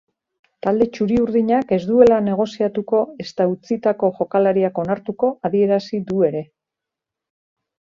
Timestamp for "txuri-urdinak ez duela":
0.95-2.17